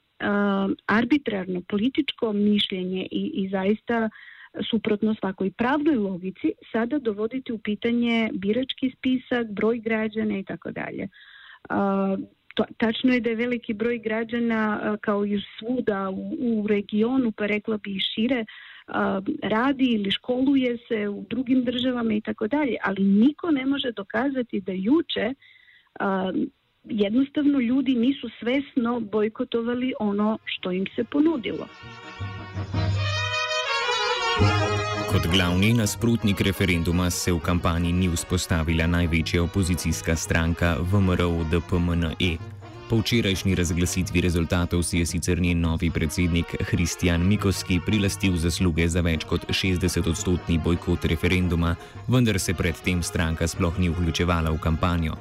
arbitrarno 0.86 1.62
političko 1.68 2.32
mišljenje 2.32 3.08
i, 3.10 3.30
i 3.34 3.48
zaista 3.48 4.10
suprotno 4.70 5.14
svakoj 5.14 5.50
pravnoj 5.50 5.94
logici, 5.94 6.52
sada 6.72 6.98
dovoditi 6.98 7.52
u 7.52 7.58
pitanje 7.58 8.30
birački 8.32 8.90
spisak, 8.96 9.46
broj 9.50 9.78
građana 9.78 10.38
i 10.38 10.44
tako 10.44 10.70
dalje. 10.70 11.08
Tačno 12.76 13.12
je 13.12 13.20
da 13.20 13.30
je 13.30 13.36
veliki 13.36 13.75
broj 13.75 13.98
građana 13.98 14.96
kao 15.00 15.25
i 15.25 15.40
svuda 15.58 16.10
u, 16.10 16.36
u 16.40 16.66
regionu, 16.66 17.32
pa 17.32 17.46
rekla 17.46 17.76
bi 17.76 17.90
i 17.90 18.00
šire, 18.00 18.44
radi 19.42 19.84
ili 19.84 20.10
školuje 20.10 20.78
se 20.88 21.08
u 21.08 21.24
drugim 21.30 21.64
državama 21.64 22.14
i 22.14 22.20
tako 22.20 22.48
dalje, 22.48 22.76
ali 22.82 23.04
niko 23.04 23.50
ne 23.50 23.66
može 23.66 23.92
dokazati 23.92 24.60
da 24.60 24.72
juče 24.72 25.34
jednostavno 26.84 27.60
ljudi 27.60 27.94
nisu 27.94 28.28
svesno 28.40 29.00
bojkotovali 29.00 29.92
ono 30.00 30.38
što 30.44 30.72
im 30.72 30.86
se 30.96 31.04
ponudilo. 31.04 31.66
Kot 35.12 35.22
glavni 35.32 35.72
nasprotnik 35.72 36.40
referenduma 36.40 37.10
se 37.10 37.32
v 37.32 37.38
kampanji 37.40 37.92
ni 37.92 38.08
vzpostavila 38.08 38.86
največja 38.86 39.42
opozicijska 39.42 40.16
stranka 40.16 40.76
VMRO-DPMNE. 40.92 42.36
Po 42.86 42.96
včerajšnji 42.96 43.54
razglasitvi 43.54 44.20
rezultatov 44.20 44.82
si 44.82 44.98
je 44.98 45.06
sicer 45.06 45.40
njen 45.40 45.60
novi 45.60 45.90
predsednik 45.90 46.46
Kristjan 46.70 47.26
Mikoski 47.28 47.80
prilastil 47.86 48.36
zasluge 48.38 48.86
za 48.88 49.02
več 49.02 49.24
kot 49.26 49.48
60-odstotni 49.50 50.60
bojkot 50.62 51.04
referenduma, 51.10 51.74
vendar 52.06 52.38
se 52.38 52.54
predtem 52.54 53.02
stranka 53.02 53.48
sploh 53.48 53.78
ni 53.78 53.90
vključevala 53.90 54.54
v 54.54 54.62
kampanjo. 54.62 55.18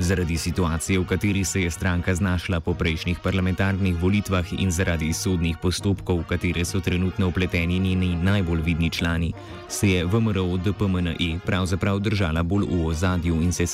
Zaradi 0.00 0.38
situacije, 0.38 0.98
v 0.98 1.06
kateri 1.06 1.44
se 1.44 1.62
je 1.62 1.70
stranka 1.70 2.14
znašla 2.14 2.60
po 2.60 2.74
prejšnjih 2.74 3.18
parlamentarnih 3.22 3.96
volitvah 4.02 4.52
in 4.52 4.70
zaradi 4.70 5.12
sodnih 5.12 5.56
postopkov, 5.62 6.20
v 6.20 6.24
katere 6.24 6.64
so 6.64 6.80
trenutno 6.80 7.28
upleteni 7.28 7.78
njeni 7.78 8.16
najbolj 8.16 8.62
vidni 8.62 8.90
člani, 8.90 9.32
se 9.68 9.90
je 9.90 10.04
VMRO 10.04 10.56
DPMNE 10.56 11.40
pravzaprav 11.46 11.98
držala 11.98 12.42
bolj 12.42 12.66
v 12.70 12.86
ozadju 12.86 13.42
in 13.42 13.52
se 13.52 13.66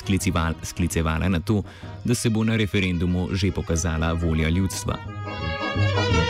sklicevala 0.62 1.28
na 1.28 1.40
to, 1.40 1.62
da 2.04 2.14
se 2.14 2.30
bo 2.30 2.44
na 2.44 2.56
referendumu 2.56 3.28
že 3.32 3.52
pokazala 3.52 4.12
volja 4.12 4.48
ljudstva. 4.48 4.96
Thank 5.74 6.14
you. 6.18 6.23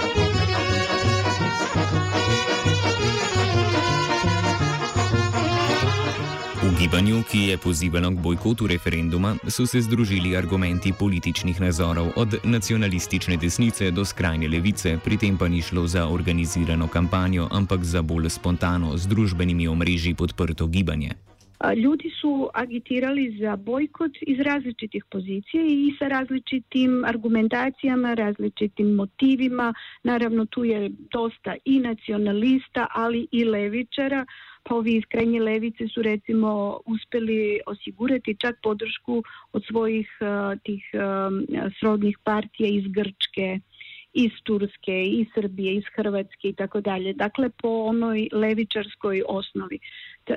Gibanju, 6.95 7.23
ki 7.31 7.39
je 7.39 7.59
pozivalo 7.59 8.11
k 8.11 8.23
bojkotu 8.23 8.67
referenduma, 8.67 9.35
so 9.51 9.67
se 9.67 9.81
združili 9.81 10.37
argumenti 10.37 10.93
političnih 10.99 11.61
nazorov 11.61 12.07
od 12.17 12.39
nacionalistične 12.45 13.37
desnice 13.37 13.91
do 13.91 14.05
skrajne 14.05 14.49
levice, 14.49 14.99
pri 15.05 15.19
tem 15.19 15.35
pa 15.39 15.49
ni 15.49 15.63
šlo 15.63 15.87
za 15.87 16.07
organizirano 16.07 16.87
kampanjo, 16.87 17.49
ampak 17.51 17.83
za 17.83 18.03
bolj 18.03 18.31
spontano, 18.31 18.95
z 18.97 19.11
družbenimi 19.11 19.69
omrežji 19.69 20.15
podprto 20.15 20.67
gibanje. 20.67 21.19
Ljudi 21.77 22.11
su 22.21 22.49
agitirali 22.55 23.39
za 23.41 23.57
bojkot 23.57 24.13
iz 24.21 24.41
različitih 24.41 25.05
pozicija 25.11 25.63
i 25.67 25.95
sa 25.99 26.09
različitim 26.09 27.05
argumentacijama, 27.05 28.15
različitim 28.15 28.95
motivima. 28.95 29.75
Naravno 30.03 30.47
tu 30.47 30.65
je 30.65 30.91
dosta 31.13 31.55
i 31.65 31.81
nacionalista, 31.81 32.87
ali 32.91 33.27
i 33.33 33.45
levičara. 33.45 34.27
Ovi 34.71 34.97
iz 34.97 35.05
krajnje 35.09 35.41
levice 35.41 35.89
su 35.89 36.03
recimo 36.03 36.81
uspjeli 36.87 37.61
osigurati 37.67 38.37
čak 38.39 38.57
podršku 38.63 39.23
od 39.53 39.65
svojih 39.67 40.09
uh, 40.21 40.61
tih 40.63 40.91
um, 40.95 41.47
srodnih 41.79 42.19
partija 42.25 42.69
iz 42.69 42.85
Grčke, 42.89 43.61
iz 44.13 44.31
Turske, 44.43 45.05
iz 45.05 45.27
Srbije, 45.35 45.75
iz 45.75 45.85
Hrvatske 45.97 46.49
i 46.49 46.53
tako 46.53 46.81
dalje. 46.81 47.13
Dakle, 47.13 47.51
po 47.63 47.69
onoj 47.69 48.29
levičarskoj 48.33 49.23
osnovi. 49.29 49.79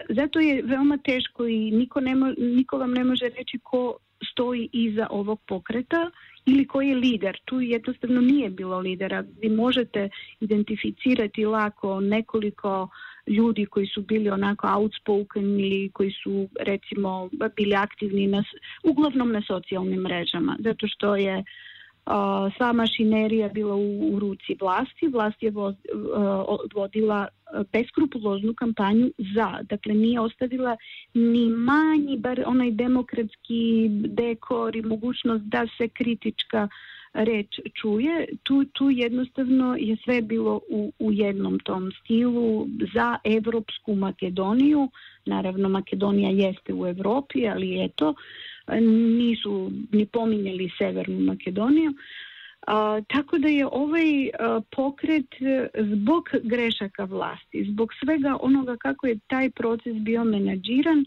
Zato 0.09 0.39
je 0.39 0.61
veoma 0.61 0.97
teško 0.97 1.47
i 1.47 1.71
niko, 1.71 1.99
niko 2.37 2.77
vam 2.77 2.91
ne 2.91 3.03
može 3.03 3.29
reći 3.29 3.59
ko 3.63 3.97
stoji 4.31 4.69
iza 4.73 5.07
ovog 5.09 5.41
pokreta 5.47 6.11
ili 6.47 6.67
koji 6.67 6.89
je 6.89 6.95
lider. 6.95 7.37
Tu 7.45 7.61
jednostavno 7.61 8.21
nije 8.21 8.49
bilo 8.49 8.79
lidera. 8.79 9.23
Vi 9.41 9.49
možete 9.49 10.09
identificirati 10.39 11.45
lako 11.45 11.99
nekoliko 11.99 12.89
ljudi 13.27 13.65
koji 13.65 13.87
su 13.87 14.01
bili 14.01 14.29
onako 14.29 14.67
outspoken 14.67 15.59
ili 15.59 15.89
koji 15.93 16.11
su 16.23 16.49
recimo 16.59 17.29
bili 17.55 17.75
aktivni 17.75 18.27
na, 18.27 18.43
uglavnom 18.83 19.31
na 19.31 19.41
socijalnim 19.47 20.01
mrežama 20.01 20.57
zato 20.59 20.87
što 20.87 21.15
je 21.15 21.43
sva 22.57 22.73
mašinerija 22.73 23.49
bila 23.49 23.75
u, 23.75 24.19
ruci 24.19 24.55
vlasti. 24.61 25.07
Vlast 25.07 25.43
je 25.43 25.51
vodila 26.75 27.27
beskrupuloznu 27.73 28.53
kampanju 28.53 29.11
za. 29.35 29.59
Dakle, 29.61 29.93
nije 29.93 30.19
ostavila 30.19 30.77
ni 31.13 31.49
manji, 31.49 32.17
bar 32.17 32.43
onaj 32.45 32.71
demokratski 32.71 33.87
dekor 33.89 34.75
i 34.75 34.81
mogućnost 34.81 35.43
da 35.43 35.67
se 35.77 35.87
kritička 35.87 36.67
reč 37.13 37.59
čuje, 37.73 38.25
tu, 38.43 38.65
tu 38.65 38.89
jednostavno 38.89 39.75
je 39.79 39.97
sve 40.03 40.21
bilo 40.21 40.61
u, 40.69 40.91
u 40.99 41.11
jednom 41.11 41.59
tom 41.59 41.91
stilu 41.99 42.67
za 42.93 43.17
Evropsku 43.23 43.95
Makedoniju. 43.95 44.89
Naravno, 45.25 45.69
Makedonija 45.69 46.29
jeste 46.29 46.73
u 46.73 46.87
Europi, 46.87 47.47
ali 47.47 47.85
eto, 47.85 48.13
nisu 49.17 49.71
ni 49.91 50.05
pominjali 50.05 50.71
Severnu 50.77 51.19
Makedoniju. 51.19 51.93
A, 52.67 53.01
tako 53.07 53.37
da 53.37 53.47
je 53.47 53.67
ovaj 53.67 54.29
pokret 54.75 55.35
zbog 55.79 56.29
grešaka 56.43 57.03
vlasti, 57.03 57.65
zbog 57.71 57.89
svega 58.03 58.37
onoga 58.41 58.77
kako 58.77 59.07
je 59.07 59.19
taj 59.27 59.49
proces 59.49 59.95
bio 59.95 60.23
menadžiran, 60.23 61.05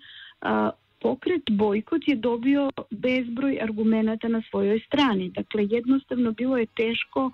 pokret 1.00 1.42
bojkot 1.50 2.08
je 2.08 2.16
dobio 2.16 2.70
bezbroj 2.90 3.58
argumenata 3.62 4.28
na 4.28 4.42
svojoj 4.50 4.80
strani. 4.86 5.30
Dakle, 5.30 5.66
jednostavno 5.70 6.32
bilo 6.32 6.58
je 6.58 6.66
teško 6.66 7.30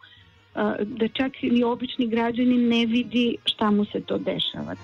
da 0.81 1.09
čak 1.09 1.33
ni 1.43 1.65
obični 1.65 2.09
građanin 2.09 2.69
ne 2.69 2.87
vidi 2.87 3.37
šta 3.45 3.71
mu 3.71 3.85
se 3.85 4.01
to 4.01 4.19
dešava. 4.19 4.75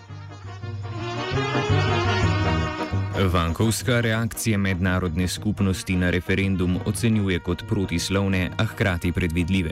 Vankovska 3.20 4.00
reakcija 4.00 4.58
mednarodne 4.58 5.28
skupnosti 5.28 5.96
na 5.96 6.10
referendum 6.10 6.78
ocenjuje 6.86 7.38
kot 7.38 7.64
protislovne, 7.68 8.50
a 8.58 8.64
hkrati 8.64 9.12
predvidljive. 9.12 9.70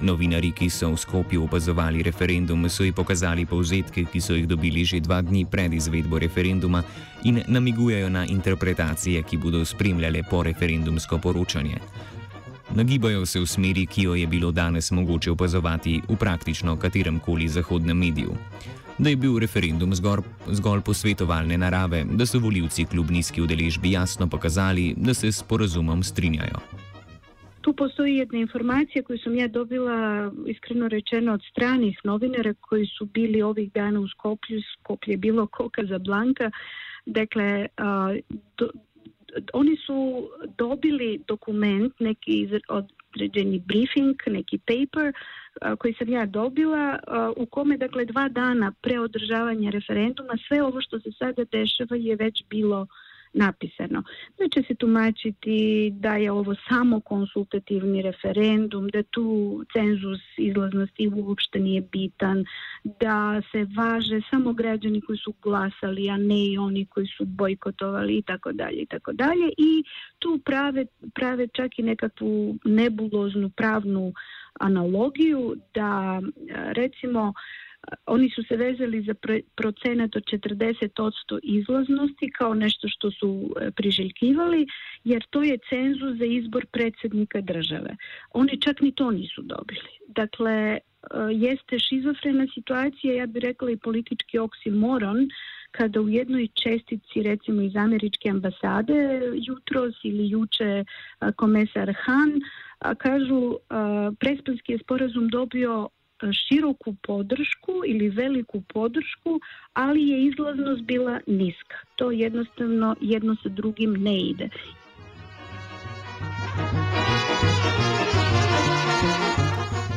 Novinari, 0.00 0.52
ki 0.52 0.68
so 0.70 0.90
v 0.92 0.96
Skopju 0.96 1.44
opazovali 1.44 2.02
referendum, 2.02 2.68
so 2.68 2.84
ji 2.84 2.92
pokazali 2.92 3.46
povzetke, 3.46 4.04
ki 4.04 4.20
so 4.20 4.36
jih 4.36 4.46
dobili 4.46 4.84
že 4.84 5.00
dva 5.00 5.22
dni 5.22 5.46
pred 5.50 5.72
izvedbo 5.72 6.18
referenduma 6.18 6.82
in 7.24 7.40
namigujejo 7.48 8.10
na 8.10 8.26
interpretacije, 8.26 9.22
ki 9.22 9.36
bodo 9.36 9.64
spremljale 9.64 10.22
po 10.30 10.42
referendumsko 10.42 11.18
poročanje. 11.18 11.80
Nagibajo 12.74 13.26
se 13.26 13.40
v 13.40 13.46
smeri, 13.46 13.86
ki 13.86 14.02
jo 14.02 14.14
je 14.14 14.26
bilo 14.26 14.52
danes 14.52 14.90
mogoče 14.90 15.30
opazovati 15.30 16.02
v 16.08 16.16
praktično 16.16 16.76
katerem 16.76 17.18
koli 17.18 17.48
zahodnem 17.48 17.98
mediju. 17.98 18.36
Da 18.98 19.10
je 19.10 19.16
bil 19.16 19.38
referendum 19.38 19.94
zgor, 19.94 20.22
zgolj 20.48 20.80
posvetovalne 20.80 21.58
narave, 21.58 22.04
da 22.16 22.26
so 22.26 22.38
voljivci 22.38 22.86
kljub 22.88 23.10
nizki 23.10 23.42
udeležbi 23.42 23.90
jasno 23.92 24.28
pokazali, 24.28 24.94
da 24.96 25.14
se 25.14 25.32
s 25.32 25.42
porazumom 25.42 26.02
strinjajo. 26.02 26.60
tu 27.60 27.72
postoji 27.72 28.16
jedna 28.16 28.38
informacija 28.38 29.02
koju 29.02 29.18
sam 29.18 29.34
ja 29.36 29.48
dobila 29.48 30.32
iskreno 30.46 30.88
rečeno 30.88 31.32
od 31.32 31.42
stranih 31.50 31.98
novinara 32.04 32.54
koji 32.60 32.86
su 32.86 33.04
bili 33.04 33.42
ovih 33.42 33.72
dana 33.72 34.00
u 34.00 34.08
Skoplju, 34.08 34.60
Skoplje 34.72 35.12
je 35.12 35.16
bilo 35.16 35.46
koka 35.46 35.84
za 35.84 35.98
Blanka. 35.98 36.50
Dakle, 37.06 37.66
oni 39.52 39.76
su 39.86 40.28
dobili 40.58 41.20
dokument, 41.28 41.92
neki 42.00 42.48
određeni 43.16 43.58
briefing, 43.58 44.16
neki 44.26 44.58
paper 44.58 45.12
koji 45.78 45.94
sam 45.94 46.08
ja 46.08 46.26
dobila 46.26 46.98
u 47.36 47.46
kome 47.46 47.76
dakle 47.76 48.04
dva 48.04 48.28
dana 48.28 48.72
pre 48.82 49.00
održavanja 49.00 49.70
referenduma 49.70 50.34
sve 50.48 50.62
ovo 50.62 50.80
što 50.80 51.00
se 51.00 51.10
sada 51.18 51.44
dešava 51.44 51.96
je 51.96 52.16
već 52.16 52.44
bilo 52.50 52.86
napisano. 53.32 54.02
Da 54.38 54.48
će 54.48 54.62
se 54.68 54.74
tumačiti 54.74 55.90
da 55.94 56.16
je 56.16 56.32
ovo 56.32 56.54
samo 56.68 57.00
konsultativni 57.00 58.02
referendum, 58.02 58.88
da 58.88 59.02
tu 59.02 59.60
cenzus 59.72 60.20
izlaznosti 60.36 61.08
uopšte 61.08 61.58
nije 61.58 61.80
bitan, 61.80 62.44
da 62.84 63.42
se 63.52 63.66
važe 63.76 64.20
samo 64.30 64.52
građani 64.52 65.00
koji 65.00 65.18
su 65.18 65.34
glasali, 65.42 66.10
a 66.10 66.16
ne 66.16 66.46
i 66.46 66.58
oni 66.58 66.86
koji 66.86 67.06
su 67.06 67.24
bojkotovali 67.24 68.16
i 68.16 68.22
tako 68.22 68.52
dalje 68.52 68.82
i 68.82 68.86
tako 68.86 69.12
dalje. 69.12 69.48
I 69.58 69.84
tu 70.18 70.40
prave, 70.44 70.86
prave 71.14 71.48
čak 71.48 71.78
i 71.78 71.82
nekakvu 71.82 72.58
nebuloznu 72.64 73.50
pravnu 73.50 74.12
analogiju 74.60 75.56
da 75.74 76.20
recimo 76.72 77.32
oni 78.06 78.30
su 78.30 78.42
se 78.42 78.56
vezali 78.56 79.02
za 79.02 79.14
procenat 79.56 80.16
od 80.16 80.22
40% 80.22 81.38
izlaznosti 81.42 82.30
kao 82.30 82.54
nešto 82.54 82.88
što 82.88 83.10
su 83.10 83.54
e, 83.60 83.70
priželjkivali, 83.70 84.66
jer 85.04 85.26
to 85.30 85.42
je 85.42 85.58
cenzus 85.68 86.18
za 86.18 86.24
izbor 86.24 86.66
predsjednika 86.66 87.40
države. 87.40 87.96
Oni 88.30 88.60
čak 88.60 88.80
ni 88.80 88.92
to 88.92 89.10
nisu 89.10 89.42
dobili. 89.42 89.90
Dakle, 90.08 90.78
jeste 91.32 91.78
šizofrena 91.78 92.46
situacija, 92.54 93.14
ja 93.14 93.26
bih 93.26 93.42
rekla 93.42 93.70
i 93.70 93.76
politički 93.76 94.38
oksimoron, 94.38 95.28
kada 95.70 96.00
u 96.00 96.08
jednoj 96.08 96.48
čestici 96.54 97.22
recimo 97.22 97.62
iz 97.62 97.76
američke 97.76 98.30
ambasade 98.30 99.20
jutros 99.34 99.94
ili 100.04 100.30
juče 100.30 100.84
komesar 101.36 101.94
Han 102.04 102.40
kažu 102.98 103.56
prespanski 104.18 104.72
je 104.72 104.78
sporazum 104.78 105.28
dobio 105.28 105.88
široku 106.32 106.94
podršku 107.02 107.72
ili 107.86 108.08
veliku 108.08 108.60
podršku, 108.60 109.40
ali 109.72 110.08
je 110.08 110.24
izlaznost 110.26 110.82
bila 110.82 111.20
niska. 111.26 111.76
To 111.96 112.10
jednostavno 112.10 112.96
jedno 113.00 113.36
sa 113.42 113.48
drugim 113.48 113.92
ne 113.92 114.20
ide. 114.20 114.48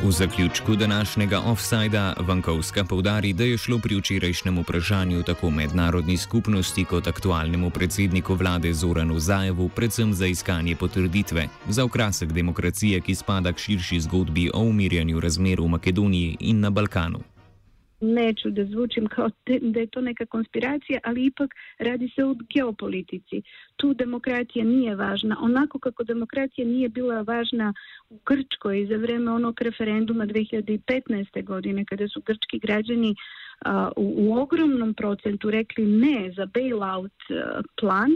V 0.04 0.10
zaključku 0.10 0.76
današnjega 0.76 1.40
offsajda 1.40 2.14
Vankovska 2.20 2.84
povdari, 2.84 3.32
da 3.32 3.44
je 3.44 3.58
šlo 3.58 3.78
pri 3.78 3.96
včerajšnjem 3.96 4.58
vprašanju 4.60 5.22
tako 5.22 5.50
mednarodni 5.50 6.16
skupnosti 6.16 6.84
kot 6.84 7.06
aktualnemu 7.06 7.70
predsedniku 7.70 8.34
vlade 8.34 8.72
Zoranu 8.72 9.18
Zajevu 9.18 9.68
predvsem 9.68 10.14
za 10.14 10.26
iskanje 10.26 10.76
potrditve 10.76 11.48
za 11.68 11.84
okrasek 11.84 12.32
demokracije, 12.32 13.00
ki 13.00 13.14
spada 13.14 13.52
k 13.52 13.58
širši 13.58 14.00
zgodbi 14.00 14.50
o 14.54 14.60
umirjanju 14.60 15.20
razmer 15.20 15.60
v 15.60 15.68
Makedoniji 15.68 16.36
in 16.40 16.60
na 16.60 16.70
Balkanu. 16.70 17.20
Neću 18.00 18.50
da 18.50 18.64
zvučim 18.64 19.06
kao 19.06 19.30
da 19.60 19.80
je 19.80 19.86
to 19.86 20.00
neka 20.00 20.26
konspiracija, 20.26 21.00
ali 21.04 21.24
ipak 21.24 21.54
radi 21.78 22.08
se 22.14 22.24
o 22.24 22.34
geopolitici. 22.54 23.42
Tu 23.76 23.94
demokratija 23.94 24.64
nije 24.64 24.94
važna. 24.94 25.36
Onako 25.40 25.78
kako 25.78 26.04
demokratija 26.04 26.66
nije 26.66 26.88
bila 26.88 27.22
važna 27.22 27.74
u 28.10 28.18
Grčkoj 28.26 28.86
za 28.90 28.96
vrijeme 28.96 29.32
onog 29.32 29.62
referenduma 29.62 30.26
2015. 30.26 31.44
godine 31.44 31.84
kada 31.84 32.08
su 32.08 32.20
grčki 32.20 32.58
građani 32.58 33.14
u, 33.96 34.14
u 34.16 34.38
ogromnom 34.38 34.94
procentu 34.94 35.50
rekli 35.50 35.86
ne 35.86 36.32
za 36.36 36.46
bailout 36.46 37.12
plan, 37.80 38.10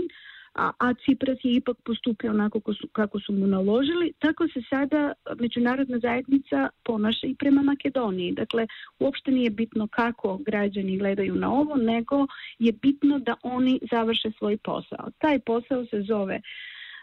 a, 0.54 0.70
a 0.78 0.94
Cipras 0.94 1.38
je 1.42 1.54
ipak 1.54 1.76
postupio 1.84 2.30
onako 2.30 2.60
kako 2.60 2.74
su, 2.74 2.88
kako 2.92 3.20
su 3.20 3.32
mu 3.32 3.46
naložili, 3.46 4.12
tako 4.18 4.48
se 4.48 4.60
sada 4.70 5.12
međunarodna 5.40 5.98
zajednica 5.98 6.68
ponaša 6.84 7.26
i 7.26 7.34
prema 7.34 7.62
Makedoniji. 7.62 8.32
Dakle, 8.32 8.66
uopšte 8.98 9.30
nije 9.30 9.50
bitno 9.50 9.86
kako 9.86 10.36
građani 10.36 10.98
gledaju 10.98 11.34
na 11.34 11.52
ovo, 11.52 11.76
nego 11.76 12.26
je 12.58 12.72
bitno 12.72 13.18
da 13.18 13.34
oni 13.42 13.80
završe 13.90 14.30
svoj 14.38 14.56
posao. 14.56 15.10
Taj 15.18 15.38
posao 15.38 15.86
se 15.86 16.02
zove 16.02 16.40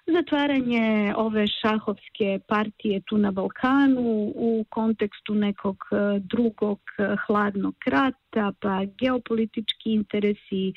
zatvaranje 0.07 1.13
ove 1.17 1.47
šahovske 1.47 2.39
partije 2.47 3.01
tu 3.01 3.17
na 3.17 3.31
Balkanu 3.31 4.33
u 4.35 4.65
kontekstu 4.69 5.35
nekog 5.35 5.77
e, 5.91 6.19
drugog 6.19 6.79
e, 6.99 7.15
hladnog 7.27 7.75
rata, 7.85 8.53
pa 8.59 8.85
geopolitički 8.99 9.93
interesi 9.93 10.69
e, 10.69 10.73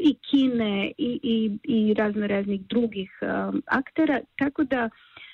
i 0.00 0.14
Kine 0.14 0.92
i, 0.98 1.20
i, 1.22 1.58
i 1.64 1.94
razno 1.94 2.26
raznih 2.26 2.60
drugih 2.66 3.10
aktera, 3.66 4.20
tako 4.38 4.64
da 4.64 4.88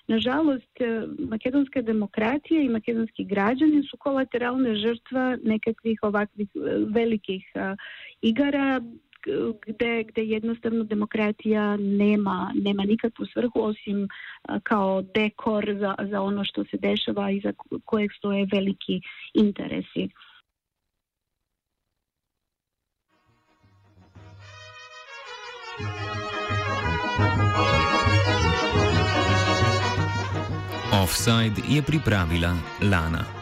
Nažalost, 0.08 0.78
makedonska 1.18 1.82
demokratija 1.82 2.62
i 2.62 2.68
makedonski 2.68 3.24
građani 3.24 3.82
su 3.90 3.96
kolateralne 3.96 4.74
žrtva 4.74 5.36
nekakvih 5.44 5.98
ovakvih 6.02 6.48
velikih 6.94 7.44
igara 8.22 8.80
gde, 9.66 10.04
gde 10.04 10.22
jednostavno 10.22 10.84
demokratija 10.84 11.76
nema, 11.76 12.52
nema 12.54 12.84
nikakvu 12.84 13.26
svrhu 13.26 13.62
osim 13.62 14.08
kao 14.62 15.02
dekor 15.02 15.76
za, 15.80 15.94
za 16.10 16.22
ono 16.22 16.44
što 16.44 16.64
se 16.64 16.76
dešava 16.76 17.30
i 17.30 17.40
za 17.40 17.52
kojeg 17.84 18.10
stoje 18.18 18.46
veliki 18.52 19.00
interesi. 19.34 20.08
Offside 31.02 31.62
je 31.68 31.82
pripravila 31.82 32.56
Lana. 32.82 33.36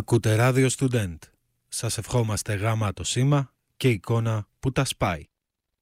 Ακούτε 0.00 0.34
ράδιο 0.34 0.68
Student. 0.78 1.16
Σας 1.68 1.98
ευχόμαστε 1.98 2.54
γάμα 2.54 2.92
το 2.92 3.04
σήμα 3.04 3.52
και 3.76 3.88
εικόνα 3.88 4.48
που 4.60 4.72
τα 4.72 4.84
σπάει. 4.84 5.29